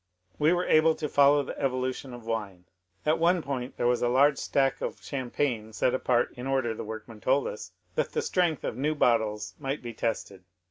We 0.39 0.51
were 0.51 0.65
able 0.65 0.95
to 0.95 1.07
follow 1.07 1.43
the 1.43 1.59
evolution 1.59 2.11
of 2.11 2.25
wine. 2.25 2.65
At 3.05 3.19
one 3.19 3.43
point 3.43 3.77
there 3.77 3.85
was 3.85 4.01
a 4.01 4.07
large 4.09 4.39
stack 4.39 4.81
of 4.81 4.99
'champagne 4.99 5.73
set 5.73 5.93
apart, 5.93 6.33
in 6.35 6.47
order, 6.47 6.73
the 6.73 6.83
workmen 6.83 7.21
told 7.21 7.45
us, 7.45 7.71
that 7.93 8.11
the 8.13 8.23
strength 8.23 8.63
of 8.63 8.75
new 8.75 8.95
bottles 8.95 9.53
might 9.59 9.83
be 9.83 9.93
tested. 9.93 10.43